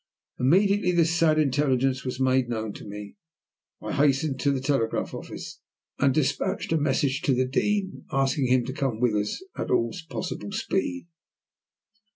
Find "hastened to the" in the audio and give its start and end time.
3.93-4.59